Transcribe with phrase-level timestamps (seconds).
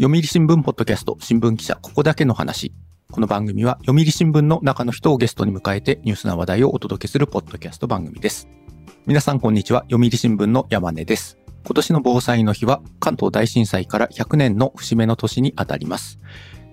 [0.00, 2.72] 読売新聞ポッドキャスト新聞記者ここだけの話。
[3.10, 8.48] この番組は読売新聞の中の人をゲストに迎えてニュースな話題をお届けするポッドキャスト番組です。
[9.06, 9.80] 皆さんこんにちは。
[9.90, 11.36] 読売新聞の山根です。
[11.64, 16.20] 今年の防災の日は関東大震災から100年の節目の年にあたります。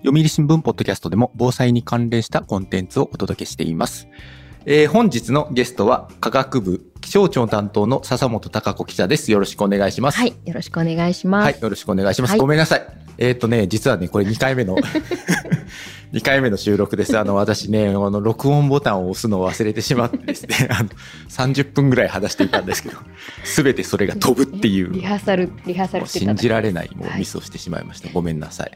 [0.04, 4.06] 読売新聞ポッドキャストでも防災に関連したコンテンツをお届けしています。
[4.68, 9.30] えー本日のゲストは科学部気象庁担当の笹本孝子記者です。
[9.30, 10.18] よろしくお願いします。
[10.18, 11.44] はい、よろしくお願いします。
[11.44, 12.32] はい、よろしくお願いします。
[12.32, 12.86] はいごめんなさい。
[13.18, 14.76] えっ、とね、実はね、これ2回目の、
[16.12, 17.16] 2回目の収録です。
[17.16, 20.88] あの、私ね、あの、録音ボタンを押すのを忘れてしまってですね、 あの、
[21.28, 22.98] 30分ぐらい話していたんですけど、
[23.44, 24.92] すべてそれが飛ぶっていう。
[24.92, 28.08] リハーサル、リハーサル信じられないもうミスをしてしまいました。
[28.08, 28.72] ごめんなさい。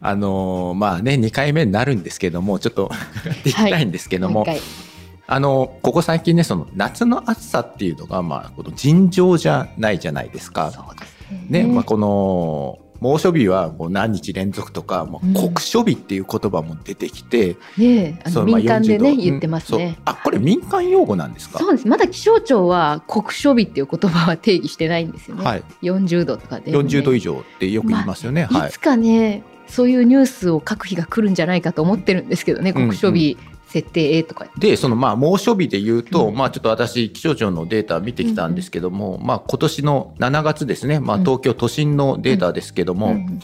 [0.00, 2.92] あのーまあね、2回目になるんですけども、ちょっと
[3.26, 4.91] やっていきたいんですけども、もう一回
[5.26, 10.70] あの、ここ最近ね、その夏の暑さっていうのが、まあ、この尋常じゃないじゃないですか。
[10.70, 11.64] そうですね。
[11.64, 19.98] ね、まあ、この猛暑日はこう何日連続とか、もううん酷暑日っていう言葉も出てきて、ねえあの民間でね、40度言ってますうんね。
[20.04, 21.58] あ、これ民間用語なんですか？
[21.58, 21.88] そうです。
[21.88, 25.44] まだ気象庁は酷暑日っていう言葉は定義してないんですよね。
[25.44, 25.64] はい。
[25.82, 27.32] 40度とかで、40度以上。
[27.34, 28.44] 上ってよく言いますよね。
[28.44, 28.78] はいいつ。
[28.78, 33.36] かね、そういうニュースを書く日が来るんじゃないかと思ってるんですけどね、うん酷暑日
[33.72, 34.46] 設定とか。
[34.58, 36.34] で、そのまあ猛暑日で言うと、うん。
[36.34, 41.24] まあちょっと私気象庁のデータ見てきたんですけども、まあ今年の7月ですね、まあうん。
[41.24, 43.40] 東京都心のデータですけども、うん。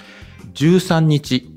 [0.55, 1.51] 13日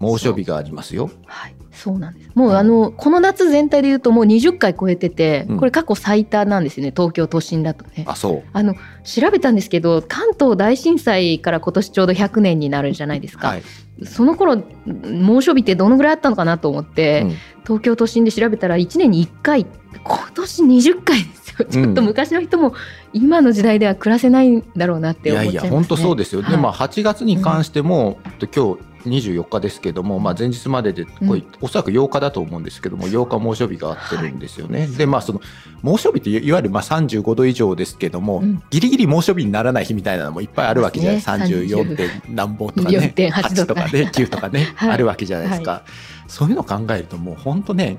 [0.00, 1.10] 猛暑日がありますよ。
[1.26, 2.30] はい、そうなんです。
[2.34, 6.92] もうあのこの夏全体で言うともう20回超えてて、うんこれ過去最多なんですよね。
[6.94, 8.04] 東京都心だとね。
[8.06, 8.42] あ、そう。
[8.52, 13.62] あの調べたんですけど関東大震災から今年ちょうど100年になるじゃないですか、はい。
[14.04, 17.34] その頃猛暑日ってどのぐらいあったのかなと思って、うん
[17.68, 19.66] 東京都心で調べたら1年に1回
[20.02, 22.72] 今年20回ですよちょっと昔の人も
[23.12, 26.40] 今の時代では暮らせないんだろうなってい思っちゃいます、ね、やいや、本当そうですよ。
[26.40, 31.46] はいで、まあ、8月に関しても、今日24日ですけども、まあ、前日までで、これ、うん。
[31.60, 34.86] おそらく8日だと思うんですけども、8日猛暑日があってるんですよね。
[34.86, 35.40] で、まあ、その、
[35.82, 38.62] 猛暑日っていいわゆるまあ35度以上ですけども、うん。
[38.70, 41.22] ギリギリ猛暑日にならない日みたいなのもいっぱいあるわけじゃないね。
[41.24, 41.96] 34.
[41.96, 44.90] 点何本とかね、 4.8 8とかね、9とかね、 はい。
[44.90, 45.82] あるわけじゃないですか。
[46.26, 47.96] そういうのを考えると、もう本当ね、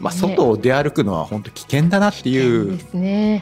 [0.00, 2.78] まあ、外を出歩くのは本当危険だなっていでう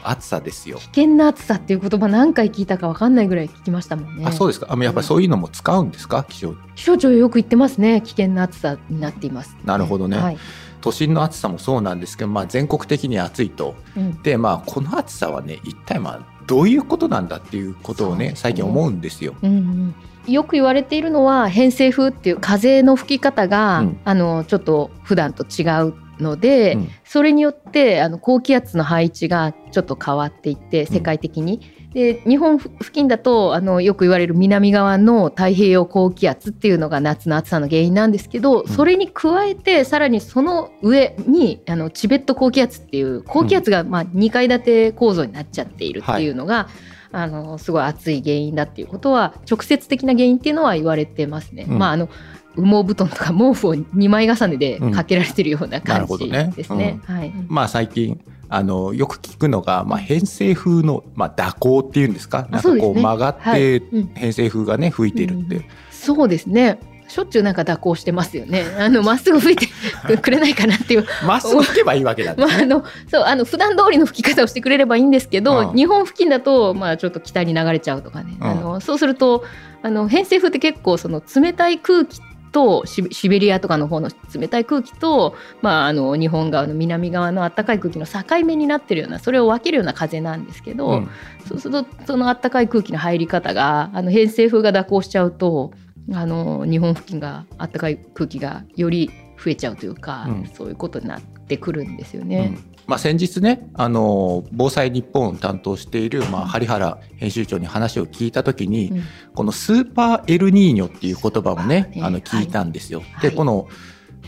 [0.03, 0.77] 暑さですよ。
[0.77, 4.25] 危険な暑さっていう言葉何回聞いたか分かんないぐらい聞きましたもんね。
[4.25, 4.67] あ、そうですか。
[4.69, 6.25] あのやっぱりそういうのも使うんですか？
[6.27, 8.01] 気象気象庁よく言ってますね。
[8.01, 9.55] 危険な暑さになっています。
[9.63, 10.17] なるほどね。
[10.17, 10.37] はい。
[10.79, 13.75] 都心の暑さもそうなんですけど、まあ、全国的に暑いと。
[13.95, 14.21] うん。
[14.21, 18.33] で、まあ、この暑さはね、一体まあ、どういうことなんだっていうことをね、ね。
[18.35, 19.33] 最近思うんですよ。
[19.41, 19.95] うん
[20.27, 20.31] うん。
[20.31, 23.99] よく言われているのは偏西風っていう風の吹き方が、うん。
[24.05, 26.89] あのちょっと普段と違うので、うん。
[27.03, 31.61] それによってあの高気圧の配置がちょっと変わっていって世界的に。
[31.93, 38.67] で日本付近だとあのよく言われる南側の太平洋高気圧っていうのが夏の暑さの原因なんですけど、ん。
[38.67, 46.67] それに加えてさらにその上にあのチベット高気圧っていう高気圧がまあ2階建て構造になっちゃっているっていうのが、
[47.11, 51.65] あのすごい暑い原因だっていうことは直接的な原因っていうのは言われてますね。
[51.67, 51.77] うん。
[51.77, 52.09] まああの
[52.57, 56.99] 羽毛布団とか毛布を2枚重ねでかけられてるような感じですね。
[57.05, 57.33] はい。
[57.47, 58.19] まあ、最近、
[58.49, 62.47] あの、よく聞くのが、まあ、偏西風の、まあ、蛇行っていうんですか？
[62.49, 63.81] なんかこう曲がって、
[64.15, 65.55] 偏西風がね、吹いているって。
[65.55, 66.79] うんそうですね。
[67.09, 68.63] しょっちゅうなんか蛇行してますよね。
[68.79, 69.67] あのまっすぐ吹いて
[70.17, 71.05] くれないかなっていう。
[71.25, 72.63] まっすぐ吹けばいいわけなんでますあね。
[72.63, 78.37] あのそうあの普段通りの吹き方をしてくれればいいんですけど、うん日本付近だとまあちょっと北に流れちゃうとかね。
[78.39, 79.43] うんあのそうすると
[79.83, 82.19] あの偏西風って結構その冷たい空気
[82.51, 91.09] とシベリアとかの方の冷たい空気と、まあ、あの日本側の南側の暖かい空気の境目になってるようなそれを分けるような風なんですけど、うん。
[91.47, 95.71] そうするとその暖かい空気の入り方があの偏西風が蛇行しちゃうと
[96.13, 99.11] あの日本付近が暖かい空気がより
[99.43, 100.49] 増えちゃうというか、うん。
[100.53, 102.47] そういうことになってくるんですようね。
[102.47, 102.63] ん。
[102.87, 109.03] まあ、先日ね、あの防災日本を担当している、まあ、針原編集長に話を聞いたときに、うん。
[109.35, 112.01] このスーパーエルニーニョっていう言葉もね、ね。
[112.03, 113.01] あの聞いたんですよ。
[113.13, 113.29] はい。
[113.29, 113.67] で、この、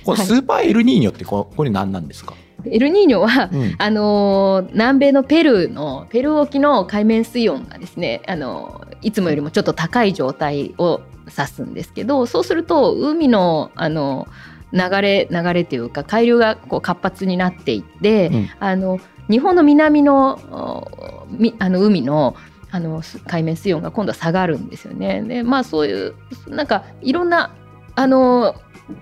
[0.04, 2.34] このスーパーエルニーニョってここれ何なんですか、
[2.66, 3.76] エルニーニョは、うん。
[3.78, 14.28] あのー南米のペルーのペルー沖の海面水温がですね、あのーいつもよりもちょっと高い状態を指すんですけどそうすると海の、あの
[14.72, 19.00] 流れ流れというか海流がこう活発になっていって、うんあの
[19.30, 20.40] 日本の南の
[21.60, 22.36] あの海の
[22.72, 25.22] あのす海面水温が今度は下がるんですよね。
[25.22, 26.16] でまあそういう
[26.48, 27.56] なんかいろんな
[27.96, 28.56] あの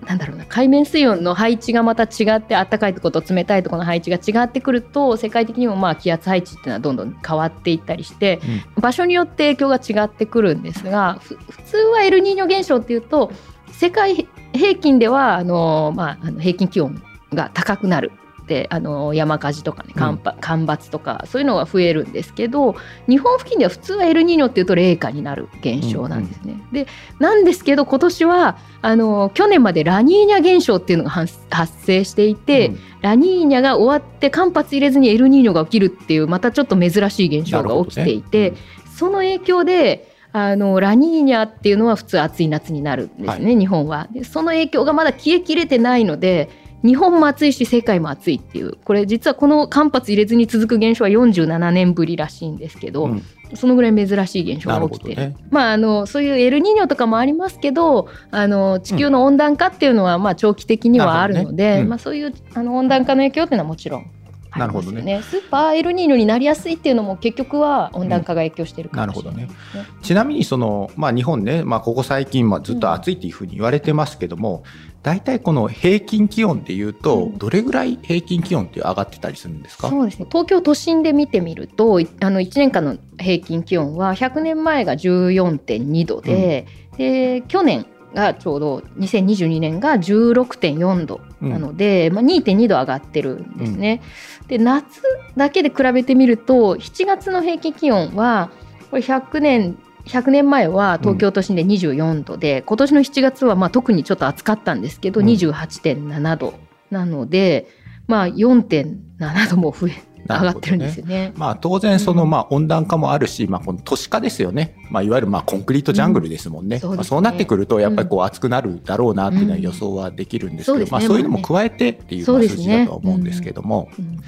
[0.05, 8.41] なんだろうな海面水温の配置がまた違って暖かいところと冷たいところの配置が違ってくると世界的にもまあ気圧配置っていうのはどんどん変わっていったりして、
[8.75, 13.31] 場所によって影響が違ってくるんですがふ普通はエルニーニョ現象っていうと
[13.71, 17.01] 世界平均ではあの、まあ、あの平均気温
[17.33, 18.11] が高くなる。
[18.47, 22.77] であの山火事とかね干ば干ばつとかそういうのが増えるんですけど
[23.07, 26.55] 日本付近では普通はエルニーニョっていうと冷夏になる現象なんですね。
[26.71, 26.87] で
[27.19, 32.71] なんですけど今年はあの去年までラニーニャ現象っていうのが発発生していて、
[33.01, 38.53] ラニーニャが終わって間髪入れずにエルニーニョが起きるっていうまたちょっと珍しい現象が起きていて、
[38.95, 44.07] その影響であのラニーニャっていうのは普通暑い夏になるんですね、日本は。
[44.11, 44.23] で。
[44.23, 46.49] その影響がまだ消えきれてないので
[46.83, 48.73] 日本も暑いし世界も暑いっていう。
[48.83, 53.23] これ実はこの間髪入れずに続く現象は47年ぶりらしいんですけど、うん。
[53.53, 55.35] そのぐらい珍しい現象が起きてる、ね。
[55.49, 61.81] まあ、あのそういうエルニーニョとかもありますけどあの地球の温暖化っていうのは、まあ、長期的にはあるので、ね。
[61.81, 61.89] うん。
[61.89, 64.11] まあ、そういうあの温暖化の影響っていうのはもちろん
[64.51, 65.21] ありますよなるほね。
[65.23, 69.85] スーパーエルニーニョになりやすいっていうのも結局は温暖化が影響してるかもしれないですね。
[70.01, 74.63] ちなみにその、まあ、日本ね、まあ、ここ最近、まあ、ずっと暑いっていうふうに言われてますけども、
[75.03, 77.37] 大体この平均気温でいうと、うん。
[77.37, 79.89] どれぐらい平均気温って上がってたりするんですか？
[79.89, 80.25] そうですね。
[80.29, 86.65] 東京都心で見てみるといあの1年間の平均気温は100年前が14.2度で,、
[86.97, 87.85] で去年
[88.17, 94.01] がちょうど2022年が16.4度なので、まあ、2.2度上がってるんですね。
[94.47, 95.01] で夏
[95.35, 98.49] だけで比べてみると7月の平均気温は
[98.89, 105.27] これ100年100年前は東京都心で24度で、今年の7月はまあ特にちょっと暑かったんですけど、うん。
[105.27, 106.53] 28.7度
[106.89, 107.67] なので、
[108.07, 109.91] まあ、4.7度も増え
[110.35, 111.33] 上がってるんですよね。
[111.35, 112.29] まあ、当然そのうん。
[112.29, 116.81] まあ温暖化もあるし、まあ、この都市化ですよね、まあ、いわゆるまあコンクリートジャングルですもんね,、うん。
[116.81, 116.95] そね。
[116.97, 120.83] まあ、そうなってくるとやっぱりこう暑くなるだろうなっていうのは予想はできるんですけど、うん。
[120.83, 124.19] ねまあ、そういうのも加えてっていうまあ数字だとは思うんですけども、うん。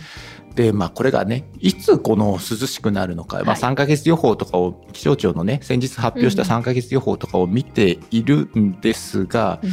[0.56, 3.62] でまあ、これがねいつこの涼しくなるのか、まあ、はい。
[3.62, 9.69] 3か月予報とかを気象庁のね先日発表した3か月予報とかを見ているんですが、うん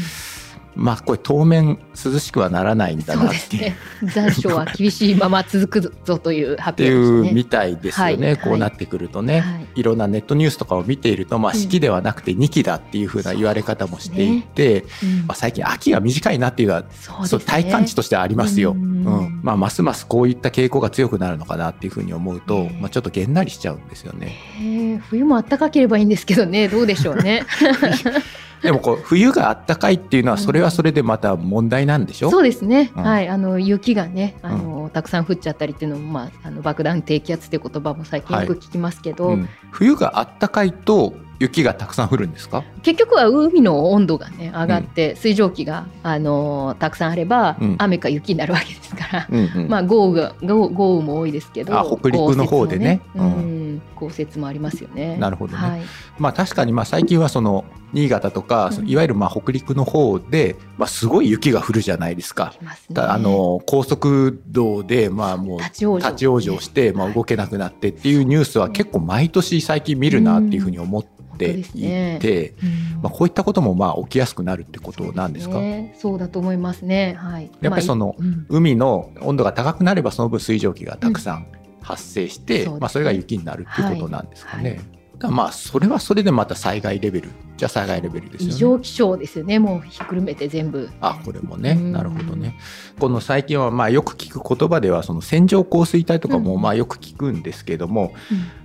[0.76, 3.62] まあこれ当面涼しくはならないんだなっていう。
[3.62, 3.76] ね。
[4.04, 7.32] 残暑は厳しいまま続くぞというっ発表でしたね。
[7.32, 8.36] みたいですよね、はい。
[8.36, 9.80] こうなってくるとね、はい。
[9.80, 15.26] い、ろんなネットニュースとかを見ていると、まあ、うん四季ではなくて二季だっていうふうな言われ方もしていて、うん。
[15.26, 16.84] まあ、最近秋が短いなっていうのは
[17.24, 19.02] そう体感値としてはありますよ、ううん。
[19.04, 19.40] ん。
[19.42, 25.00] まあ、ますますこういった傾向が強くなるのかなっていうふうに思うと、ねまあ、ちょっとげんなりしちゃうんですよね。
[25.08, 26.68] 冬も暖かければいいんですけどね。
[26.68, 27.44] どうでしょうね。
[28.66, 33.02] でもこう冬があったかいっていうのはそれはそれでまた問題なんでしょ、そうですね、うん。
[33.02, 33.28] はい。
[33.28, 39.48] あの雪がねあの、たくさん降っちゃったりっていうのも、まあ、あの爆弾低気圧っていう言葉も最近よく聞きますけど、うん。
[39.70, 42.64] 冬があったかいと雪がたくさん降るんですか？
[42.82, 47.76] 結局は海の温度がね上がって、水蒸気があのたくさんあれば、うん。
[47.78, 49.26] 雨か雪になるわけですから。
[49.30, 53.00] うんうんまあ豪雨が豪豪雨も多いですけどあ北陸の方でね。
[53.14, 53.82] 降雪もねうん。
[53.96, 55.16] 降雪もありますよね。
[55.16, 55.58] なるほどね。
[55.58, 55.80] はい、
[56.18, 58.88] まあ確かにまあ最近はその新潟とか、うん。
[58.88, 62.52] いわゆるまあ北陸の方で、まあ、すごい雪が降るじゃないですか。
[62.52, 62.70] すね。
[62.90, 66.06] だあの高速道でまあもう立ち往生。
[66.08, 73.02] 立ち往生して、まあ、動けなくなってっていうニュースは結構毎年最近見るなっていうふうに思って本当ですいねて、うん。
[73.02, 75.54] まあ、こういったこともまあ起きやすくなるってことなんですか？
[75.54, 75.94] そうね。
[75.98, 77.14] そうだと思いますね。
[77.18, 77.50] はい。
[77.60, 78.16] やっぱりその
[78.48, 81.46] 海の温度が高くなればその分水蒸気がたくさん
[81.82, 82.80] 発生して、そうですね。
[82.80, 84.70] まあ、それが雪になるっていうことなんですかね。
[84.70, 84.78] はい。
[84.78, 88.54] だからまあそれはそれでまた災害レベルじゃあ災害レベルですよね。
[88.54, 89.58] 異常気象ですよね。
[89.58, 90.88] もうひっくるめて全部。
[91.00, 92.58] あこれもねうんなるほどね。
[92.98, 98.14] この最近はまあよく聞く言葉ではその線状降水帯とかもうんまあよく聞くんですけども、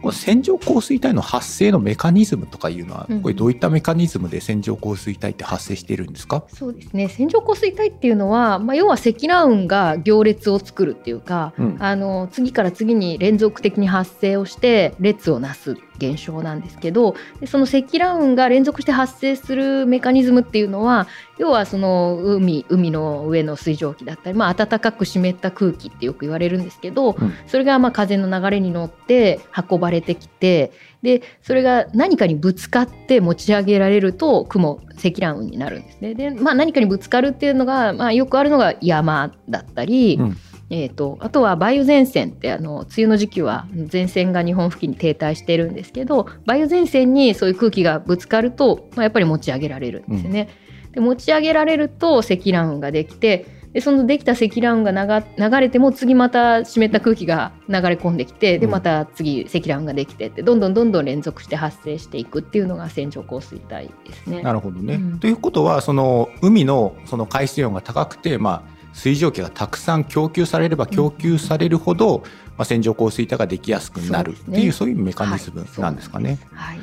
[0.01, 7.07] この線状降水帯の発生のメカニズムとかいうのはうんこれどういったメカニズムで線状降水帯って発生しているんですか、そうですね。
[7.07, 21.07] 線状降水帯っていうのは、まあ要は積乱雲が行列を作るっていうか、うんあの次から次に連続的に発生をして列をなす現象なんですけどでその積乱雲が連続して発生するメカニズムっていうのは
[21.37, 30.71] 要はその海海の上の水蒸気だったり、まあ、暖かく湿った空気ってよく言われるんですけど、うんそれがまあ風の流れに乗って運ばれてきて
[31.01, 36.13] でそれが何かにぶつかって持ち上げられると雲積乱雲になるんですね。
[36.13, 40.37] で、まあ、何かにぶつかるっていうのが、まあ、よくあるのが山だったり、うん
[40.73, 50.49] えー、とあとは梅雨前線ってあの梅雨の時期は前線が日本付近に停滞してるんですけど梅雨前線にそういう空気がぶつかると、まあ、やっぱり持ち上げられるんですよね。
[50.93, 64.41] で持ち上げられると積乱雲ができてでそのできた積乱雲が流流れても次また湿った空気が流れ込んできてでうんまた次積乱雲ができてってどんどんどんどん連続して発生していくっていうのが線状降水帯ですね。
[64.41, 64.95] なるほどね。
[64.95, 72.23] うんということはその海のその海水温が高くて、まあ、水蒸気がたくさん供給されれば供給されるほど、
[72.57, 74.71] まあ、線状降水帯ができやすくなるっていうね。
[74.71, 76.39] そういうメカニズムはいなんですかね。
[76.53, 76.79] はい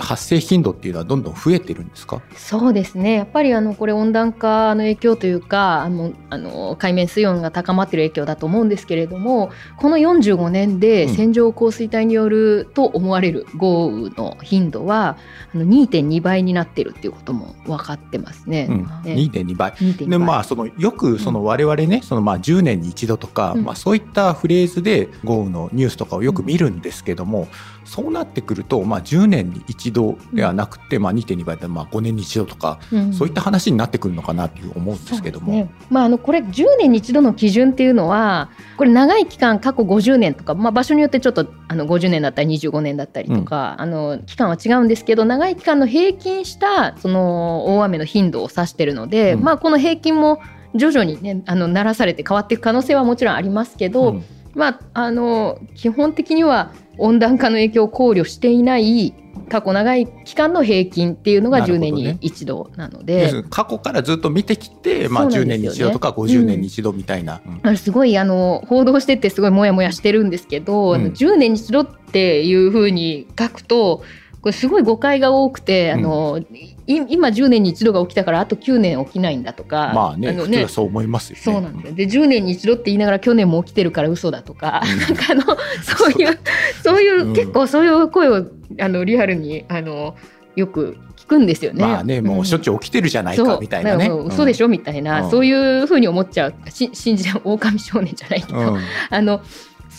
[0.00, 2.22] 発生頻度っていうのはどんどん増えてるんですか？
[2.36, 3.14] そうですね。
[3.14, 11.14] やっぱりあのこれ温暖化の影響というかあのあの海面水温が高まっている影響だと思うんですけれどもこの45年でうん。
[11.14, 15.16] 線状降水帯によると思われる豪雨の頻度は
[15.54, 18.68] あの2.2倍になっているっていうことも分かってますね。
[18.70, 19.14] うん、ね。
[19.14, 19.72] 2.2倍。
[19.72, 20.08] 2.2倍。
[20.08, 23.64] でまあそのよくその我々ね、そのまあ10年に一度とか、うん。
[23.64, 27.48] まあ、そういったフレーズで豪雨のニュースとかをよく見るんですけども、
[27.90, 33.12] そうなってくると、まあ、10年に一度ではなくて、まあ、2.2倍でまあ5年に一度とか、うん。
[33.12, 35.52] そういった話になってくるのかなという思うんですけども。
[35.52, 35.68] ね。
[35.90, 49.42] まあ、あのこれ10年に一度の基準っていうのはこれ長い期間過去50年とか、まあ、場所によってちょっとあの50年だったり25年だったりとか、あの期間は違うんですけど長い期間の平均したその大雨の頻度を指してるので、うん。
[49.42, 50.40] まあ、この平均も
[50.76, 59.14] 徐々にねあの鳴らされて変わっていく可能性はもちろんありますけど、うんまあ、あの基本的には温暖化の影響を考慮していない
[59.48, 63.28] 過去長い期間の平均っていうのが10なるほどね年に一度なの要で。
[63.28, 67.40] するに過去からずっと見てきて、まあ、10そうなんですよね年に一度とか50年に一度みたいな。
[67.44, 74.02] うんあれすごいあの報道しててすごいモヤモヤしてるんですけど、うんあの10年に一度っていうふうに書くと
[74.42, 81.42] これすごい誤解が多くて、あのい今10年に一度が起きたからあと9年起きないんだとかまあねの普通はそう思いますよね。
[81.42, 81.94] そうなんですよ。
[81.94, 84.98] で10年に一度って言いながら去年も起きてるから嘘だとか、うん。
[85.00, 85.42] なんかあの
[85.82, 86.38] そういう
[86.82, 87.34] そういう、うん。
[87.34, 88.46] 結構そういう声を
[88.80, 90.16] あのリアルにあの
[90.56, 91.82] よく聞くんですよね。
[91.84, 94.06] まあねもうしょっちゅう起きてるじゃないかみたいなね。
[94.06, 95.30] そう嘘でしょ、ょみたいな、うん。
[95.30, 96.54] そういうふうに思っちゃう。
[96.70, 98.80] し信じて狼少年じゃないけど、うん。
[99.10, 99.42] あの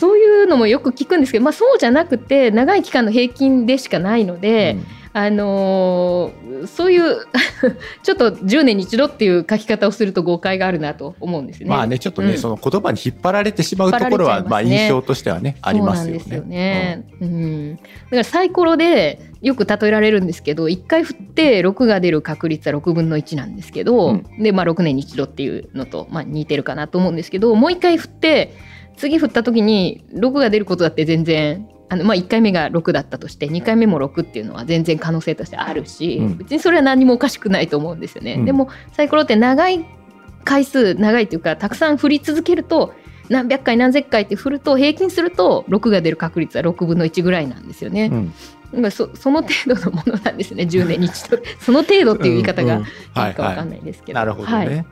[0.01, 4.77] そういうのもよく聞くんですけど、まあ、そうじゃなくて長い期間の平均でしかないので、
[5.13, 7.25] あのーそういう
[8.03, 11.75] ちょっと10年に一度っていう書き方をすると誤解があるなと思うんですよね。
[11.75, 12.38] まあねちょっとね、うん。
[12.38, 14.84] その言葉に引っ張られてしまうところは、まあられちゃいますね。
[14.84, 16.20] 印象としてはねありますよね。
[16.20, 17.75] そうなんですよね、うん。
[17.77, 24.43] だからサイコロでよく例えられるんですけど1回振って6が出る確率は6分の1なんですけど、うん。
[24.43, 28.53] で、まあ、6年に一度っていうのと、まあ、似てるかなと思うんですけどもう1回振って
[28.98, 38.36] 次振った時に6が出ることだって全然あの、まあ、1回目が6だったとして2回目も6っていうのは全然可能性としてあるし、うん別にそれは何もおかしくないと思うんですよね。
[38.36, 39.86] うんでもサイコロって長い
[40.43, 42.93] 回数長いというかたくさん振り続けると
[43.29, 48.10] 何百回何千回って振ると平均すると6が出る確率は6分の1ぐらいなんですよね。
[48.12, 48.33] うん
[48.81, 54.19] まあそその程度のものなんですね10年に一度その程度っていう言い方がいいいかわかんはないですけい、ど。
[54.21, 54.53] なるほどね。
[54.53, 54.86] はい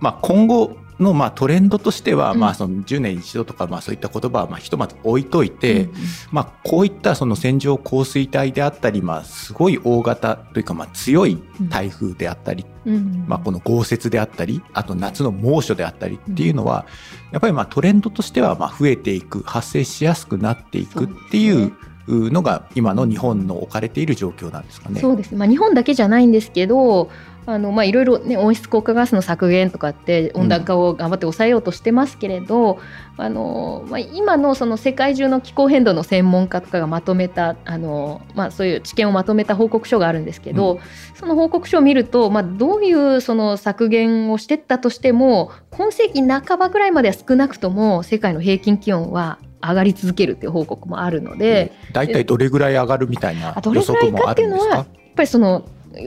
[0.00, 2.40] まあ今後のまあトレンドとしては、うん。
[2.40, 5.92] まあその10年に一度とかまあそういった言葉はまあひとまず置いといて、うん
[6.32, 13.24] まあこういったその線状降水帯であったり、まあすごい大型というかまあ強い台風であったり、うん。
[13.26, 16.86] まあこの豪雪であったり、あと夏の猛暑であったりっていうのは、
[17.32, 21.72] やっぱりまあトレンドとしてはまあ増えていく、発生しやすくなっていくっていう
[22.08, 25.00] のが今の日本の置かれている状況なんですかね。
[25.00, 25.32] そうです。
[25.32, 27.10] ね、まあ、日本だけじゃないんですけど
[27.48, 32.78] あのまあいろいろ、ね、温室効果ガスの削減とかって温暖化を頑張って抑えようとしてますけれど、
[33.16, 40.78] あのまあ、今のその世界中の気候変動の専門家とかがまとめたあの、まあ、そういう知見をまとめた報告書があるんですけど、
[41.14, 51.72] その報告書を見ると、まあ、どういうその削減をしてったとしても今世紀半ばぐらいまでは少なくとも世界の平均気温は上がり続けるっていう報告もあるので。
[51.94, 55.64] だいたいどれぐらい上がるみたいなあど予れぐらいか測もあっていうのはやるんですかっぱりその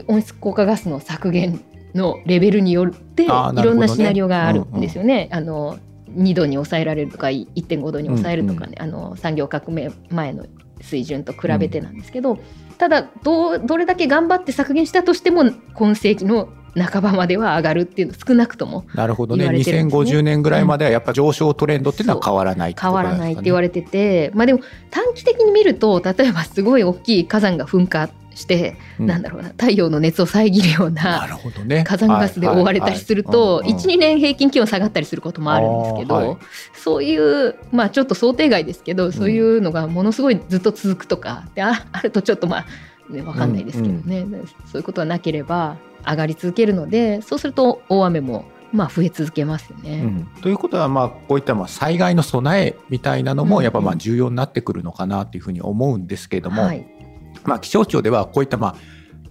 [0.08, 1.60] 温室効果ガスの削減
[1.94, 5.28] のレベルによっていろんなシナリオがあるんですよね。
[5.32, 5.78] あの
[6.10, 10.46] 2度に抑えられるとか1.5度に抑えるとかね、あの産業革命前の
[10.80, 12.38] 水準と比べてなんですけど、
[12.78, 19.44] ただどうどれだけ頑張って削減したとしても今世紀の半ばまでは上がるっていうの少なくともなるほどね。
[19.44, 20.04] 言われてるんですね。
[20.04, 24.60] 2050年ぐらいまではやっぱ上昇トレンドっていうのは変わらないってこと変わらないって言われれてて、まあでも
[24.90, 31.84] 短期的に見ると例えばすごい大きい火山が噴火して、なんだろうな太陽の熱を遮るようななるほどね。
[31.84, 36.36] 火山ガスで覆われたりすると12年平均気温下がったりすることもあるんですけど、はい。
[36.74, 44.26] そういうまあちょっと想定外ですけどそういうのがものすごいずっと続くとかでああるとちょっとまあ、ね、分かんないですけどね、
[44.66, 50.02] そういうことはなければ上がり続けるのでそうすると大雨もまあ増え続けますよね。
[50.02, 50.28] うん。
[50.40, 56.86] ということはまあこういったまあ災害の備えみたいなのもやっぱまあうん重要になってくるのかなというふうに思うんですけれども、はい
[57.44, 58.76] まあ、気象庁ではこういったまあ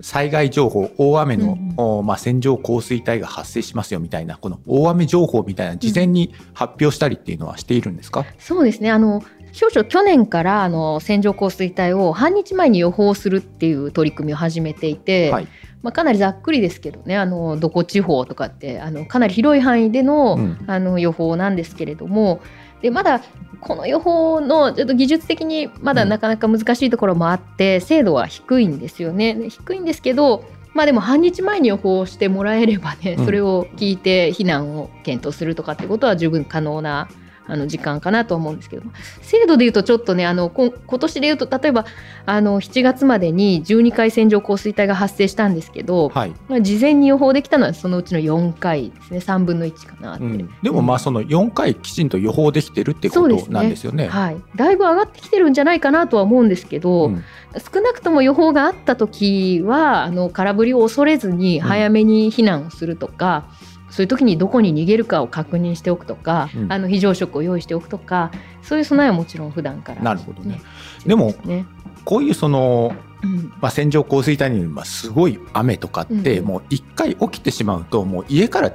[0.02, 8.92] 災害情報大雨の、うんおまあ、線状降水帯が発生しますよみたいなこの大雨情報みたいな事前に発表したりっていうのはしているんですか、そうですね。
[8.92, 15.48] あの気象庁去年からあの線状降水帯を半日前に予報するっていう取り組みを始めていて、はい。
[15.84, 20.64] まあ、かなりざっくりですけどねあのどこ地方とかってあのかなり広い範囲での,、うん。
[20.68, 22.40] あの予報なんですけれども
[22.82, 23.22] でまだ
[23.60, 29.36] この予報のちょっと技術的にまだなかなか難しいところもあって、精度は低いんですよね。
[29.36, 37.10] で低いんですけどまあでも半日前に予報してもらえればね、うんそれを聞いて避難を検討するとかってことは十分可能な
[37.48, 38.84] あの時間かなと思うんですけど。
[39.22, 41.86] 精度でいうとちょっとねあのこ今年でいうと例えば
[42.26, 46.34] あの7月までに12回線状降水帯が発生したんですけど、はい。
[46.48, 49.18] まあ、事前に予報できたのはそのうちの4回ですね。
[49.20, 50.50] 3分の1かなって、うん。
[50.62, 54.08] でもまあその4回きちんと予報できてるってことなんですよね。
[54.08, 57.24] はい、だいぶ上がってきてるんじゃないかなとは思うんですけど、うん。
[57.74, 63.46] 少なくとも予報があった時はあの空振りを恐れずにうん早めに避難をするとか、
[63.92, 66.72] そういう時にどこに逃げるかを確認しておくとか、うん。
[66.72, 68.32] あの非常食を用意しておくとか
[68.64, 70.62] そういう備えはもちろん普段から、なるほどね。
[71.06, 71.66] でもね。
[72.04, 73.54] こういうその、うん。
[73.62, 76.46] まあ、線状降水帯にすごい雨とかって、うん。
[76.46, 78.72] もう一回起きてしまうともう家から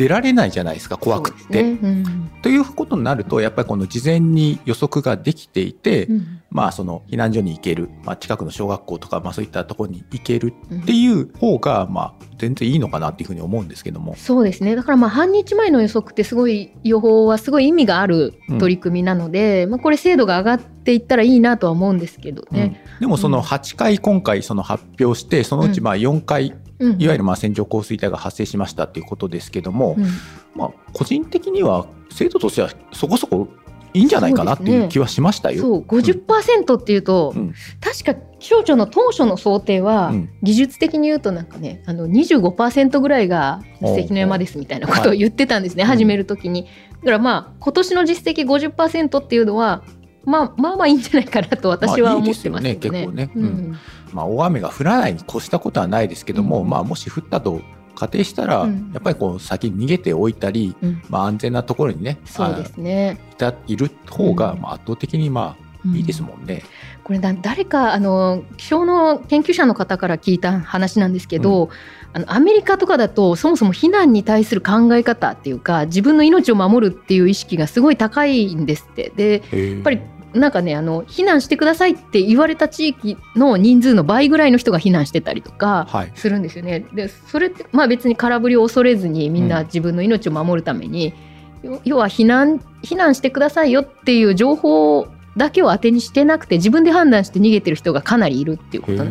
[0.00, 1.62] 出られないじゃないですか怖くって。
[1.62, 2.30] ねうん。
[2.40, 6.40] ということになるとやっぱりこの事前に予測ができていて、うん。
[6.48, 10.80] まあその避難所に行ける、まあ、近くの小学校とか、まあ、そういったところに行けるうん。
[10.80, 14.14] っていう方がまあ全然いいのかなっていうふうに思うんですけども。
[14.16, 14.74] そうですね。
[14.74, 22.80] だからまあ半日前の予測ってすごい予報はすごい意味がある取り組みなので、まあ、これ精度が上がっていったらいいなとは思うんですけどね。
[22.94, 23.00] うん。
[23.00, 27.00] でもその8回今回その発表してそのうちまあ4回うん。
[27.00, 30.06] いわゆるまあ線状降水帯が発生しましたっていうことですけども、うん。
[30.54, 33.48] まあ個人的には精度としてはそこそこ
[33.92, 35.60] いいんじゃないかなっていう気はしましたよ。
[35.60, 37.54] そう50%っていうと、うん。
[37.80, 40.30] 確か気象庁の当初の想定は、うん。
[40.42, 46.64] 技術的に言うとなんかねあの25%ぐらいが関の山ですみたいなことを言ってたんですね、はい始める時に。
[47.00, 49.82] だからまあ今年の実績50%っていうのは、
[50.24, 52.62] まあ、まあまあいいんじゃないかなと私は思ってますけどね。
[52.62, 53.30] まあいい結構ね。
[53.34, 53.78] うん
[54.12, 56.68] まあ、大雨が降らないに越したことはないですけども、うん。
[56.68, 57.60] まあ、もし降ったと
[57.94, 58.90] 仮定したら、うん。
[58.92, 61.02] やっぱりこう先に逃げておいたり、うん。
[61.08, 63.18] まあ、安全なところにねそうですね。
[63.20, 64.60] あいたいる方が、うん。
[64.60, 66.62] まあ、圧倒的にまあいいですもんね。
[67.04, 71.70] これだ誰かあの気象の研究者の方から聞いた話なんですけど、
[72.12, 79.12] あのアメリカとかだとそもそも避難に対する考え方っていうか自分の命を守るっていう意識がすごい高いんですって。
[79.16, 80.00] でややっぱり
[80.32, 86.12] なんかねあの避難してくださいって言われた地域の人数の倍ぐらいの人が避難してたりとかはい。
[86.14, 86.80] するんですよね。
[86.92, 91.14] でそれってまあ別に空振りを恐れずにみんな自分の命を守るために、
[91.62, 99.04] 要要は避難避難してくださいよっていう情報だけを当てにしてなくて自分で判断して逃げてる人がかなりいるっていうこと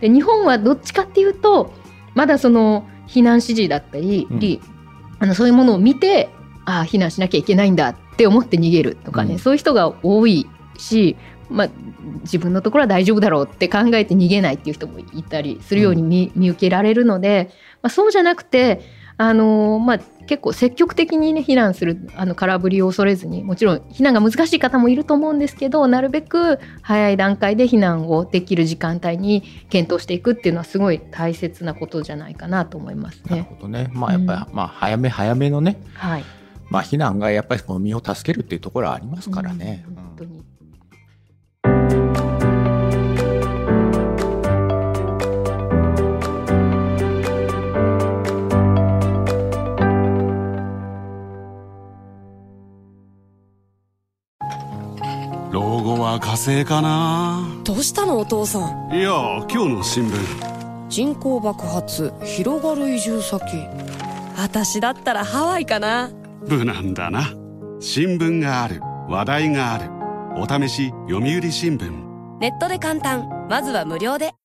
[0.00, 1.72] で日本はどっちかっていうと
[2.14, 4.60] まだその避難指示だったり、うん。
[5.20, 6.28] あのそういうものを見て
[6.64, 9.38] ああ避難しなきゃいけないんだって思って逃げるとかね、うん。
[9.38, 10.46] そういう人が多い
[10.78, 11.16] し、
[11.50, 11.68] まあ、
[12.22, 17.50] 自分のところは大丈夫だろうって考えて逃げないっていう人もいたりするように見,、見受けられるので、
[17.82, 18.80] まあ、そうじゃなくて、
[19.16, 33.48] あのーまあ、結構積極的に、ね、避難するあの空振りを恐れずにもちろん避難が難しい方もいると思うんですけどなるべく早い段階で避難をできる時間帯に検討していくっていうのはすごい大切なことじゃないかなと思いますなるね。
[33.48, 33.90] ほどね。
[33.92, 36.24] まあやっぱり、まあ早め早めのね、はい、
[36.70, 39.84] まあ避難がやっぱりこの身を助けるっていうところはありますからね。
[39.86, 40.43] うん本当に
[56.04, 57.48] は火星かな。
[57.64, 58.94] どうしたのお父さん？
[58.94, 59.10] いや
[59.50, 60.88] 今日の新聞。
[60.90, 63.42] 人口爆発広がる移住先。
[64.36, 66.10] 私だったらハワイかな。
[66.46, 67.32] 無難だな。
[67.80, 69.90] 新聞がある話題がある。
[70.36, 71.90] お試し読売新聞。
[72.38, 73.46] ネットで簡単。
[73.48, 74.26] まずは無料で。
[74.26, 74.43] ま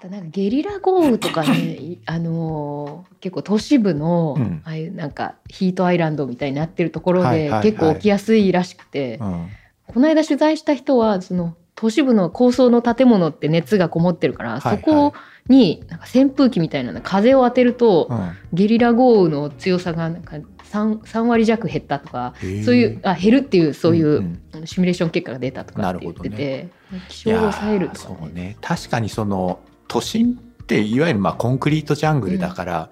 [0.00, 4.62] たなんかゲリラ豪雨とかね、 いあのー結構都市部の、うん。
[4.64, 9.46] ああいうなんかヒートアイランドみたいになってるところで結構起きやすいらしくて、うん。
[9.86, 15.12] この間取材した人はその都市部の高層の建物って熱がこもってるから、はいはいそこ
[15.48, 18.30] になんか扇風機みたいなの風を当てると、うん。
[18.52, 20.36] ゲリラ豪雨の強さがなんか
[20.70, 22.34] 3, 3割弱減ったとか、
[22.64, 26.68] そういうあ減るっていうそういう、シミュレーション結果が出たとかって言ってなて、
[27.08, 28.32] 気いや象を抑えるとかそうね。
[28.34, 28.56] ね。
[28.60, 29.58] 確かにその
[29.90, 32.90] 都心っていわゆるまあコンクリートジャングルだから、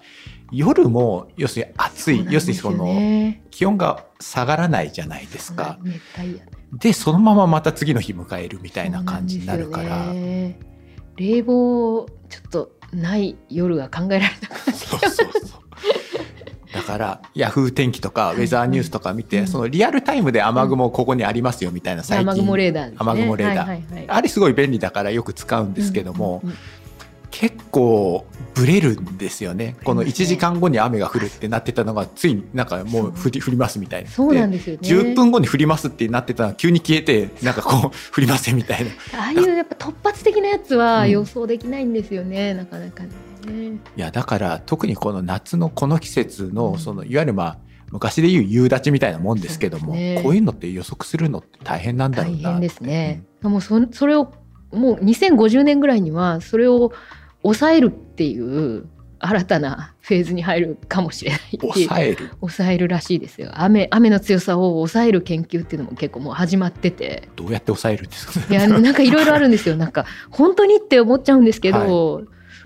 [0.51, 5.79] 夜も要するに暑い、要するにその気温が下がらないじゃないですか。
[6.73, 10.59] でそのまままた次の日迎えるみたいな感じになるから、ね。
[11.15, 15.59] 冷房ちょっとない夜が考えられなくなってきそうそうそう。
[16.73, 19.47] だから、ヤフー天気とか、ウェザーニュースとか見て、うん。
[19.47, 22.29] そのリアルタイムで雨雲ここにありますよみたいな最近。
[22.29, 26.55] 雨雲レーダー雨雲レーダーあれすごい便利だからよく使うんですけども、うんうん
[27.31, 29.75] 結構ブレるんですよね。
[29.83, 34.09] この1ありますね時間後に雨が降るってなってたのが、ついになんかもう降り降りますみたいな。
[34.09, 38.91] そうなんですよね10分後に降りますってなってたのが急に消えて、なんかこう降りませんみたいな。
[39.19, 43.09] ああいうやっぱ突発的なやつはうん予想できないんですよね、なかなかね。
[43.95, 47.57] いやだから特にこの夏のこの季節うんのそのいわゆるまあ
[47.91, 53.23] 昔でいう夕立ちみたいなもんですけどもねこういうのって予測するのって大変なんだろうな大変ですね。
[53.41, 54.31] もうそそれを
[54.71, 56.91] もう2050年ぐらいにはそれを
[57.43, 58.85] 抑えるっていう
[59.21, 62.29] 新たなフェーズに入るかもしれない抑える？
[62.39, 63.51] 抑えるらしいですよ。
[63.53, 67.27] 雨雨の強さを抑える研究っていうのも結構もう始まってて。
[67.35, 68.45] どうやって抑えるんですか？
[68.49, 69.75] いやなんかいろいろあるんですよ。
[69.75, 72.23] なんか 本当にって思っちゃうんですけど、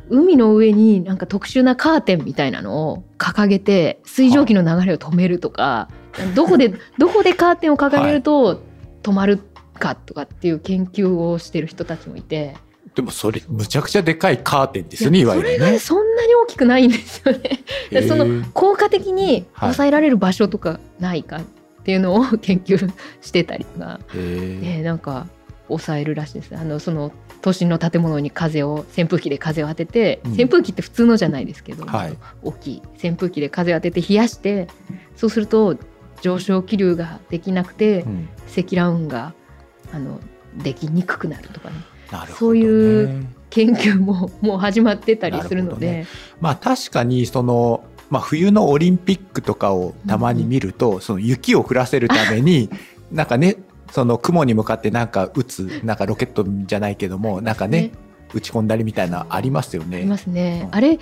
[0.09, 5.89] 海の上になんか特殊なカーテンみたいなのを掲げて水蒸気の流れを止めるとか、
[6.35, 8.61] どこで どこでカーテンを掲げると
[9.01, 9.39] 止まる
[9.79, 12.55] かとかっていう研究をしてる人たちもいて。
[12.95, 15.79] でもそれむちゃくちゃでかいカーテンですよねいわゆそれがねるね。
[15.79, 18.07] そんなに大きくないんですよね。
[18.07, 21.41] その効果的に抑えられる場所とかないかっ
[21.83, 24.61] ていうのを研究してたりとか、へー。
[24.61, 25.27] ね、なんか
[25.67, 26.55] 抑えるらしいです。
[26.55, 30.31] あのその都心の建物に風を扇風機で風を当てて、うん。
[30.33, 32.17] 扇風機って普通のじゃないですけど、はい。
[32.43, 34.67] 大きい扇風機で風を当てて冷やして
[35.15, 35.77] そうすると
[36.21, 38.29] 上昇気流ができなくて、うん。
[38.45, 39.33] 積乱雲が
[39.91, 40.19] あの
[40.55, 41.75] できにくくなるとかね
[42.21, 42.33] ね。
[42.37, 45.91] そういう研究ももう始まってたりするので。
[45.91, 46.07] なる
[46.41, 52.69] まあ確かにその、まあ、冬のオリンピックとかをたまに見ると、その雪を降らせるために
[53.11, 53.57] なんかね
[53.91, 57.91] その雲に向かってなんか撃つなんかロケットじゃないけどもなんかね
[58.33, 59.97] 打ち込んだりみたいなありますよね。
[59.97, 60.63] ありますね。
[60.71, 60.75] うん。
[60.75, 60.99] あれ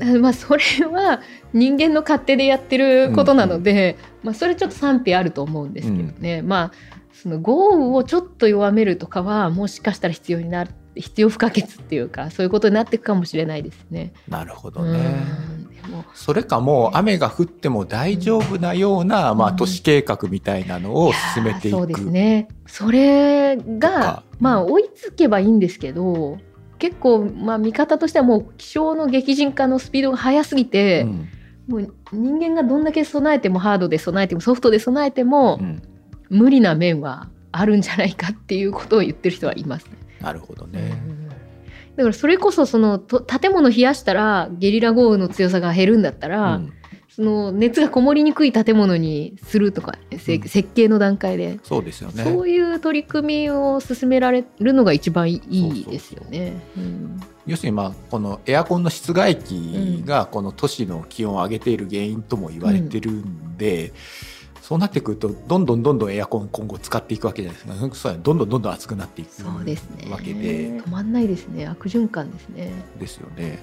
[0.00, 1.20] あまあそれは
[1.52, 6.42] 人間の勝手でやってることなので、まあそれちょっと賛否あると思うんですけどね。
[6.42, 14.12] まあその豪雨をちょっと弱めるとかはもしかしたら必要になる必要不可欠っていうかそういうことになっていくかもしれないですね。
[14.28, 15.00] なるほどうんね。
[15.82, 21.76] でもそれかもう雨が降っても大丈夫なような、まあ、うん都市計画みたいなのを進めていく。
[21.76, 22.48] やーそうですね。
[22.66, 26.38] それとがかまあ追いつけばいいんですけど
[26.78, 31.28] 結構まあ見方としてはもう気象の激甚化のスピードが速すぎて、うん
[31.66, 35.82] もう人間がどんだけ備えてもハードで備えてもソフトで備えても、うん
[36.28, 39.92] 無理な面はあるんじゃないかっていうことを言ってる人はいますね。
[40.20, 40.94] なるほどね。
[41.96, 46.72] だからそれこそそのと建物冷やしたらゲリラ豪雨の強さが減るんだったら、うん
[47.16, 52.22] その熱がこもりにくい建物にするとか、せうん設計の段階で、そうですよね。
[52.22, 56.60] そういう取り組みを進められるのが一番いいですよね。
[56.76, 63.94] うん要するにまあこのエアコンの室外機がこの都市の気温を上げている原因とも言われてるんで、
[64.66, 70.10] そうなってくるとどんどんどんどんエアコン今後使っていくわけじゃないですかそうやどんどんどんどん暑くなっていくそうですね。
[70.10, 71.68] わけで止まんないですね。
[71.68, 72.72] 悪循環ですね。
[72.98, 73.62] ですよね。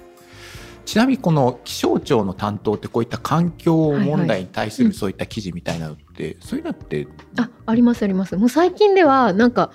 [0.86, 7.06] ちなみにこの気象庁の担当ってこういった環境問題に対すはいはいるそういった記事みたいなのって、そういうのって
[7.38, 9.72] あありますありますもう最近ではなんか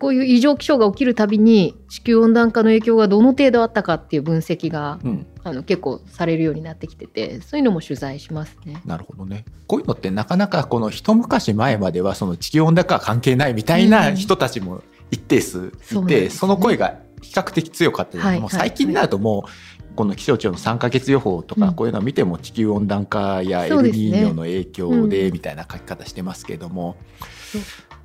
[0.00, 8.80] こういう異常気象が起きるたびに地球温暖化の影響がどの程度あったかっていう分析がうんあの結構されるようになってきててそういうのも取材しますね。
[8.86, 9.44] なるほどね。
[9.66, 16.38] こういうのってなかなかこの一昔前まではその地球温暖化は関係ないみたいな人たちも一定数いて、そうなんですね。
[16.38, 21.74] その声が比較的強かったはいもう最近になるともうこの気象庁の3ヶ月予報とかうん。
[21.74, 26.96] こういうのを見ても地球温暖化やエルニーニョの影響でうんみたいな書き方してますけども、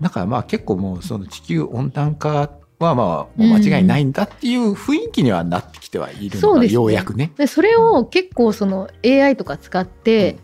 [0.02, 2.52] だからまあ結構もうその地球温暖化
[2.86, 6.76] はまあもう間違いないんだっていう雰囲気にはなってきてはいるのがそうですね。
[6.76, 7.32] ようやくね。
[7.38, 10.38] でそれを結構その AI とか使って、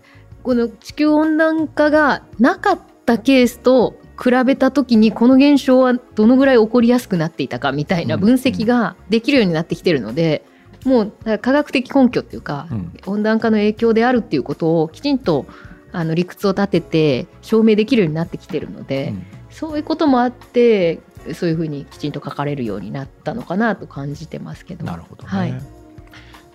[0.43, 10.45] この地球温暖化がなかったケースと比べた時にこの現象はどのぐらい起こりやすくなっていたかみたいな分析ができるようになってきてるので、
[10.85, 12.93] もうだから科学的根拠っていうか、うん。
[13.05, 15.45] 温暖化の影響であるっていうことをきちんと
[15.91, 19.25] あの理屈を立てて証明できるようになってきてるので、うん。
[19.49, 20.99] そういうこともあって
[21.33, 24.85] そういうふうにきちんと書かれるようになったのかなと感じてますけど。
[24.85, 25.29] なるほどね。
[25.29, 25.53] はい。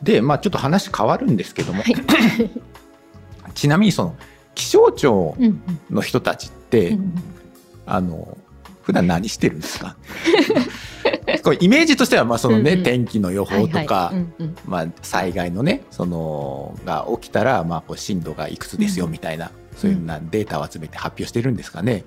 [0.02, 1.94] で、まあちょっと話変わるんですけども、はい。
[3.54, 4.16] ちなみにその
[4.54, 5.62] 気象庁うんうん。
[5.90, 7.14] の人たちって、うん
[7.87, 8.38] あの
[8.83, 9.96] 普段何してるんですか？
[11.44, 12.85] これイメージとしてはまあそのね、うんうん。
[12.85, 14.14] 天気の予報とか、はいはい。
[14.14, 14.56] うんうん。
[14.66, 22.04] まあ、災害のねそのが起きたらまあこう震度がいくつですよみたいな、そういうなデータを集めて発表してるんですかね。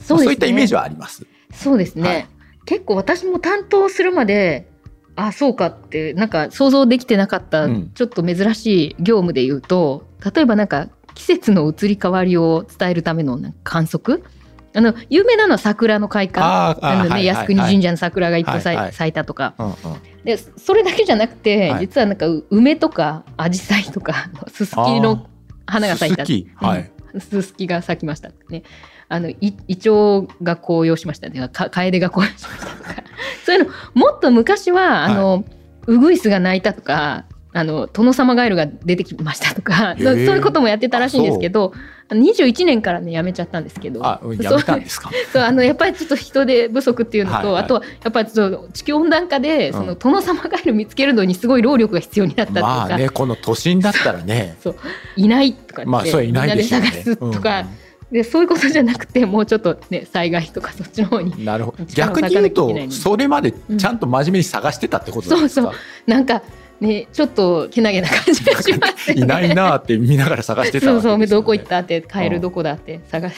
[0.00, 0.32] そうですね。
[0.32, 1.26] いったイメージはあります。
[1.52, 2.28] そうですね、はい。
[2.64, 4.68] 結構私も担当するまで
[5.14, 7.90] あそうかってなんか想像できてなかった、うん。
[7.94, 14.22] ちょっと珍しい業務で言うと例えばなんか季節の移り変わりを伝えるための観測？
[14.74, 16.68] あの有名なのは桜の開花。
[16.68, 19.54] あーああのね、はいはい靖国神社の桜がいっぱい咲い,、たとか。
[19.58, 19.74] うんうん。
[20.24, 21.86] でそれだけじゃなくて、はい。
[21.86, 25.30] 実はなんかう梅とか紫陽花とかすすきの
[25.64, 26.26] 花が咲いた。
[26.26, 26.50] すすき。
[26.56, 26.92] はい。
[27.18, 28.30] すすきが咲きました。
[28.50, 28.64] ね。
[29.08, 31.48] あのいイチョウが紅葉しましたね。
[31.48, 32.94] か楓が紅葉しましたとか。
[33.44, 35.44] そういうのもっと昔はあの、
[35.86, 37.24] ウグイスが鳴いたとか。
[37.52, 41.72] あの殿様ガエルが出てきましたとかそういうこともやってたらしいんですけど
[42.10, 45.10] 21年からねやめちゃったんですけどあ、やめたんですか？
[45.32, 54.56] そうあのやっぱりちょっと人手不足っていうのと、はいはいあとはやっぱりちょっと地球温暖化で、うんその殿様ガエル見つけるのにすごい労力が必要になったっていうか、まあね、この都心だったらね。
[55.16, 57.04] いないとかって、まあ、それいないでしょうねみんなで。
[57.04, 57.66] 探すとか、
[58.12, 61.84] でそういうことじゃなくてもうちょっとね災害とかそっちの方にうんなるほど。
[61.86, 65.72] 逆に言うとそれまでちゃんと真面目に探してたってことなんですか？
[66.06, 66.42] なんか
[66.80, 69.22] ねちょっとけなげな感じがしますよね。
[69.22, 73.34] いないなーって見ながら探してたそうそうどこ行ったってカエうんルどこだって探し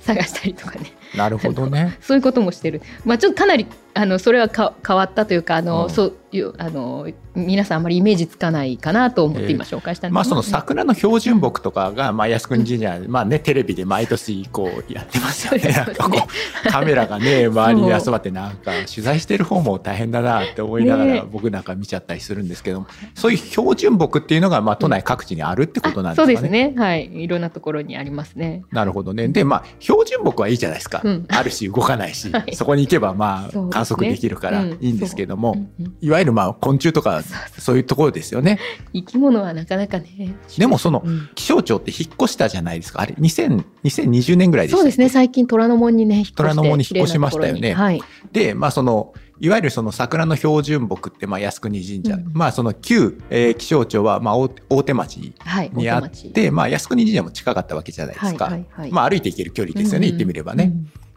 [0.00, 1.98] 探したりとかねなるほどね。
[2.02, 15.68] そういうこともしてるまあちょっとかなりあのそれはか変わったというかあの、うんそういうあの皆さんあまりイメージつかないかなと思って今紹介したんですけどまあその桜の標準木とかが、まあ靖国神社、まあね、テレビで毎年こうやってますよね。
[16.10, 16.26] ね
[16.70, 26.34] カメラがね、 周りに集まってなんか取材してる方も大変だなって思いながらね僕なんか見ちゃったりするんですけども、そういう標準木っていうのがまあ都内各地にあるってことなんですかね。
[26.34, 28.62] そうですねはいいろんなところにありますね。
[28.72, 29.28] なるほどね。
[29.28, 31.01] で、まあ、標準木はいいじゃないですか。
[31.02, 31.26] うん。
[31.28, 32.54] あるし、動かないし、 はい。
[32.54, 34.78] そこに行けば、まあ、観測できるからうん。
[34.80, 35.56] いいんですけども、う。
[35.56, 37.22] んうんいわゆる、まあ、昆虫とか、
[37.58, 38.58] そういうところですよね。
[38.92, 40.34] 生き物はなかなかね。
[40.58, 41.28] でも、そのうん。
[41.34, 43.00] 気象庁って引っ越したじゃないですか。
[43.00, 44.80] あれ、2000 2020年ぐらいでしたっけ？
[44.80, 45.08] そうですね。
[45.08, 47.74] 最近虎ノ門にね引っ越して虎ノ門に引っ越しましたよね。
[47.74, 48.02] はい。
[48.32, 52.30] で、まあ、その、いわゆるその桜の標準木って、まあ、靖国神社、うん。
[52.32, 54.48] まあ、その旧、えー気象庁は、まあ、大
[54.84, 56.32] 手町はいにあっ大手町。
[56.32, 58.44] て、まあ、靖国神社も近かったわけじゃないですか。
[58.44, 58.92] はいはいはい。
[58.92, 60.72] まあ、歩いて行ける距離ですよね、うん言ってみればね。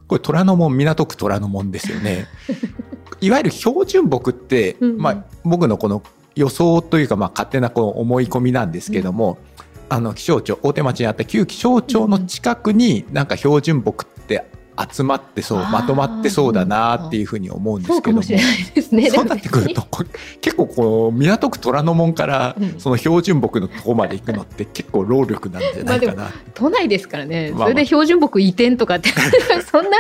[0.08, 2.26] これ虎ノ門港区虎ノ門ですよね。
[3.22, 6.02] いわゆる標準木って、うんまあ、僕のこの
[6.36, 9.38] 予想というか、まあ、勝手なこう思い込みなんですけども、
[9.88, 14.50] あの気象庁大手町にあった旧気象庁の近くになんか標準木って
[14.92, 18.24] 集まってそう、まとまってそうだなっていうふうに思うんでそすけども。
[18.24, 20.04] そうなってくるとこ
[20.42, 26.32] 結構こう港区虎ノ門からうんその標準木のとこまで行くのって結構労力なんじゃないかな。
[26.54, 29.10] 都内ですからね、それで標準木移転とかって
[29.70, 29.98] そんな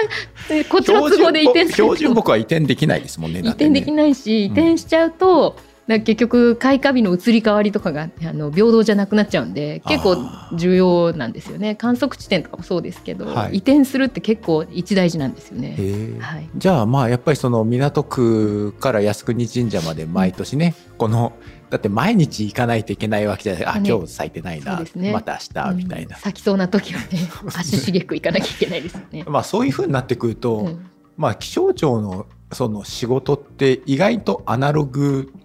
[0.49, 3.39] えこっちの都合で移転標準木は移転できないですもんね。
[3.39, 3.91] 移転できい。
[3.91, 5.55] ないし移転しちゃうと、なん
[5.87, 10.17] か結局開花日の移り変わりとかがあの平等じゃなくなっちゃうんで結構
[10.53, 11.75] 重要なんですよね。
[11.75, 13.55] 観測地点とかもそうですけど、はい。
[13.55, 15.75] 移転するって結構一大事なんですよへね。
[15.77, 16.19] ー。
[16.19, 21.33] はい、じゃあまあやっぱりその港区から靖国神社まで毎年ね、この
[21.69, 23.65] だって毎日行かないといけないわけじゃない。
[23.65, 25.11] あ、ね今日咲いてないな、ね。
[25.11, 27.07] また明日みたいな、うん咲きそうな時はね
[27.53, 29.23] 足しげく行かなきゃいけないですよね。
[29.27, 30.89] まあそういうふうになってくると、うん。
[31.17, 35.31] まあ気象庁のその仕事って意外とアナログ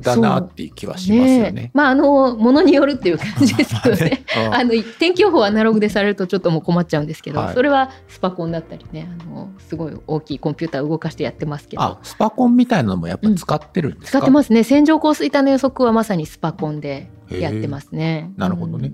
[0.00, 1.62] だなっていう気はしますよね。
[1.66, 1.70] え。
[1.74, 4.24] まああのものによるっていう感じですけどね。
[4.46, 7.54] うん あの天気予報はアナログでされるとちょっともう困っちゃうんですけど、はい。
[7.54, 11.82] それはスパコンだったりねあのすごい大きいコンピューターを動かしてやってますけど。
[11.82, 14.62] あスパコンみたいなのもやっぱ使ってるんですか、使ってますね。
[14.64, 18.30] 線状降水帯の予測はまさにスパコンでやってますね。
[18.36, 18.92] なるほどね。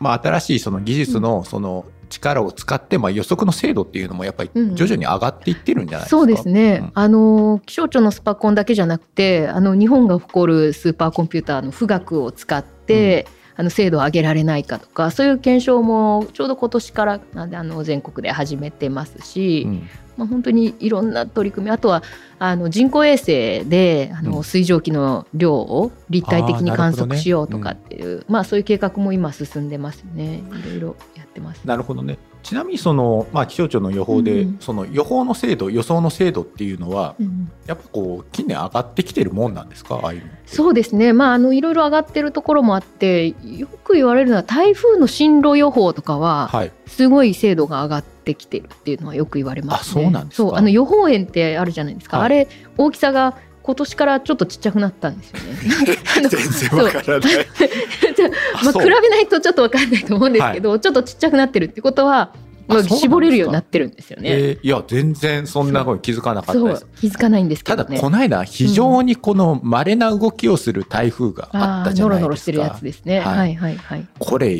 [0.00, 6.16] まあ、新しいその技術のその力を使って、まあ、予測の精度っていうのもやっぱりうん徐々に上がっていってるんじゃないですか？
[6.18, 6.90] そうですね、うん。
[6.94, 19.88] あの気象庁のスパコンだけじゃなくてあの日本が誇るスーパーコンピューターの富岳を使って、あの精度を上げられないかとかそういう検証もちょうど今年からあの全国で始めてますし、うん。
[20.16, 22.04] まあ、本当にいろんな取り組みあとは
[22.38, 24.44] あの人工衛星であの、うん。
[24.44, 30.42] 水蒸気の量を立体的に観測しようとかっていう、まあ、そういう計画も今進んでますね。
[30.66, 30.96] いろいろ。
[31.13, 31.60] やってます。
[31.64, 32.16] なるほどね。
[32.44, 40.00] ちなみにその、まあ、気象庁の予報で、うんその予報の精度予想の精度っていうのはうんやっぱこう近年上がってきてるもんなんですか？
[40.02, 46.72] ああいうそうですね、まあ、あのいろいろ上がってるところもあってよく言われるのは台風の進路予報とかははい。
[46.86, 50.48] すごい精度が上がってきてるっていうのはよく言われます、ね、あそうなんですか。
[50.48, 52.26] そうあの予報円ってあるじゃないですか、はい。
[52.26, 55.96] あれ大きさが今年からちょっとちっちゃくなったんですよね。
[56.28, 57.32] 全然わからない。
[58.62, 62.34] まあ、比べないとちょっと分かんないと思うんですけど、ちょっとちっちゃくなってるってことは、
[62.66, 64.28] まあ、絞れるようになってるんですよね。
[64.30, 66.86] えーいや全然そんなこと気づかなかったです。
[67.00, 67.84] 気づかないんですけどね。
[67.84, 72.20] ただこの間非常にこの稀な動きをする台風があったじゃノないですか。
[72.20, 73.20] ロノロしてるやつですね。
[73.20, 74.06] はいはいはいはい。
[74.18, 74.54] これ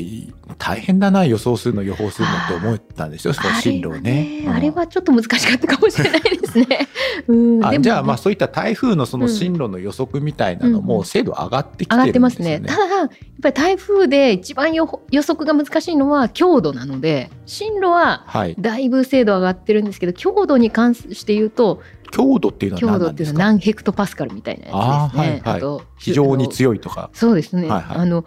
[0.59, 4.45] 大変だな予想するの予報するのって思ったんですよその進路をね。
[4.49, 6.67] あれはちょっと難しかったかもしれないですね。
[7.29, 12.19] うん、あじゃあまああそういった台風のその進路の予測みたいなのうんも精度上がってきててるんですよね。
[12.21, 12.63] ますね。
[12.67, 13.09] ただやっ
[13.43, 18.57] ぱり台風で一番予報予測が難しいのは強度なので進路ははい。
[18.59, 21.81] だいぶ精度上がってるんですけど強度に関して言うと
[22.11, 23.11] 強度っていうのは強度。
[23.11, 24.83] っていうのは何ヘクトパスカルみたいなやつですね。
[24.83, 27.11] あーはいはいと非常にい強いとか。
[27.13, 28.25] そうですね、はいはいあの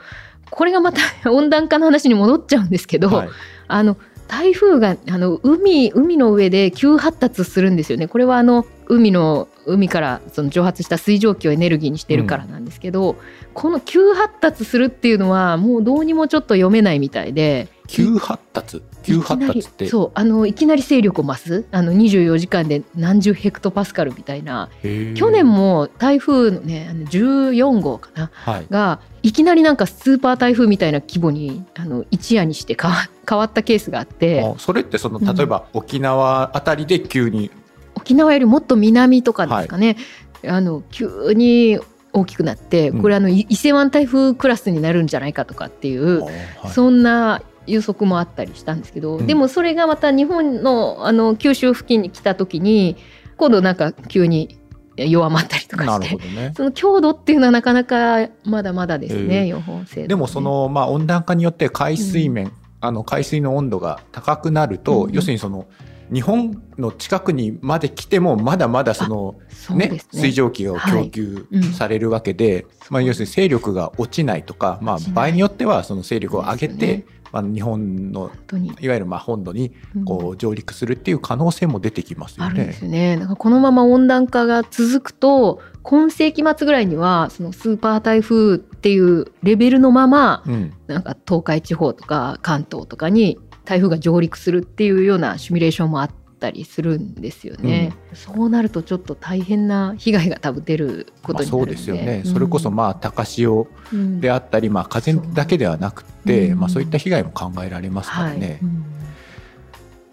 [0.49, 3.29] これがまた 温暖化の話に戻っちゃうんですけど、はい。
[3.67, 8.07] あの台風があの海海の上で急発達するんですよね。
[8.07, 13.15] これはあの海の海からその蒸発した水蒸気をエネルギーにしてるからなんですけど、
[13.53, 17.69] この急発達するっていうのはもうどうにもちょっと読めないみたいで。
[17.87, 18.81] 急発達？
[19.01, 19.67] 急発達って？
[19.67, 21.65] いきなりそうあのいきなり勢力を増す？
[21.71, 25.47] あの24時間で何十ヘクトパスカルみたいな去年。
[25.47, 28.29] も台風のねあの14号かな？
[28.33, 28.65] はい。
[28.69, 37.51] がいきなりなんかスーパー台風みたいな規模にあの一夜にして変わ変わったケースがあってあそれってそのうん例えば沖縄あたりで急に。
[37.95, 39.97] 沖縄よりもっと南とかですかね、
[40.45, 41.77] あの急に
[42.13, 43.01] 大きくなってうん。
[43.01, 46.33] これあのい伊勢湾台風クラスになるんじゃないかとかっていう、はい。
[46.71, 49.27] そんな予測もあったりしたんですけど、うん。
[49.27, 52.95] でもそれがまた日本のあの九州付近に来た時に
[53.35, 54.57] 今度なんか急に
[55.05, 56.53] 弱まったりとかなしてるほどね。
[56.55, 59.41] その強度っていうのはなかなかまだまだですね、え。
[59.43, 60.01] ー予報精度。
[60.03, 65.67] ねでもそのまあ温暖化によって海水面、あの海水の温度が高くなると、うん要するにその
[66.11, 69.35] 日本の近くにまで来てもまだまだその
[69.75, 69.89] ね。
[69.89, 71.63] ね水蒸気が供給うん。
[71.63, 78.31] されるわけで、まあ要するに勢力が落ちないとか、まあ場合によってはその勢力を上げて、まあ日本の
[78.79, 82.73] いわゆるまあ本土にうんこう上陸するっていう可能性も出てきますよあるんでね。
[82.73, 83.17] すよね。
[83.17, 97.93] だからこのまま温暖化が続くと今世紀末ぐらいにはそのスーパー台風っていうレベルのままうん、なんか東海地方とか関東とかに台風が上陸するっていうようなシミュレーションもあったりするんですよね。
[98.13, 104.21] そうなるとちょっと大変な被害が多分出ることになるんで、ですよね、それこそまあ高潮うん。
[104.21, 106.55] であったり、まあ、風だけではなくて、う。
[106.55, 106.59] ん。
[106.59, 108.47] まあ、そういった被害も考えられますからね。
[108.47, 108.57] はい。
[108.61, 108.85] うん。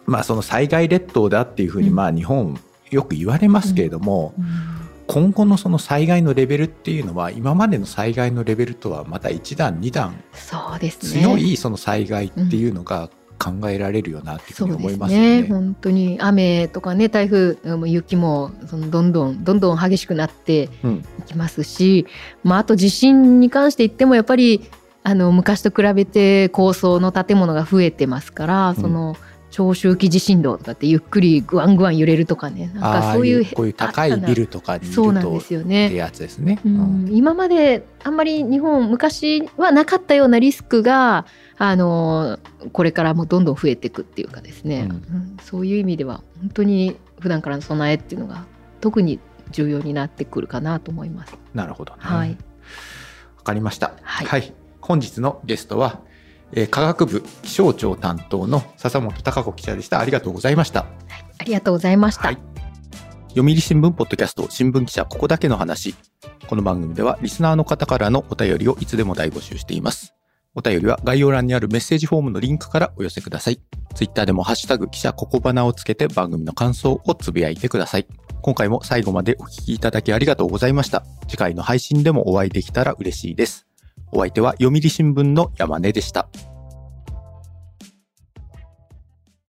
[0.07, 1.95] まあ、その災害列島だっていうふうにうん。
[1.95, 2.59] まあ日本
[2.91, 4.45] よく言われますけれども、うん。
[5.07, 11.23] 今後のその災害のレベルっていうのは今までの災害のレベルとはまた一段二段そうですね。
[11.23, 15.43] 強いその災害っていうのが考えられるよなっていうふうに思いますよね。
[15.43, 15.49] すね。
[15.49, 21.05] 本当に雨とかね台風も雪もそのどんどんどんどん激しくなってうん。
[21.21, 22.07] いきますし、
[22.43, 24.71] まあ、あと地震に関して言ってもやっぱり
[25.03, 28.77] あの昔と比べて高層の建物が増えてますから、ん。
[28.77, 29.17] その
[29.55, 35.95] 長周期地震動とかってゆっくりグワングワン揺れるとかねなんかそういうこういう高いビルとかにいるそうなんとですよってね。
[35.95, 36.59] やつですね。
[36.65, 41.25] ううんん、今まであんまり日本昔はなかったようなリスクが
[41.57, 42.41] あの
[42.73, 48.47] これからもどんどん増えていくっていうかですね、うんうんそういう意味では本当に普段からの備えっていうのが
[48.81, 49.21] 特に
[49.53, 51.37] 重要になってくるかなと思います。
[51.55, 51.99] なるほど、ね。
[52.01, 52.37] はい、わ
[53.45, 53.93] かりました。
[54.03, 56.01] はい本日のゲストは、
[56.57, 60.01] えー科学部気象庁担当の笹本孝子記者でした。
[60.01, 60.87] ありがとうございました。
[61.39, 62.23] ありがとうございました。
[62.23, 62.39] はい
[63.37, 65.97] 読売新聞ポッドキャスト新聞記者ここだけの話。
[66.47, 70.15] この番組ではリスナーの方からのお便りをいつでも大募集しています。
[70.55, 73.61] お便りは概要欄にあるメッセージフォームのリンクからお寄せください。
[73.97, 78.07] ツイッターでもハッシュタグ記者ここばなをつけて番組の感想をつぶやいてください。
[78.43, 81.05] 今回も最後までお聞きいただきありがとうございました。
[81.27, 83.67] 次回の配信でもお会いできたら嬉しいです。
[84.15, 86.29] お相手は読売新聞の山根でした。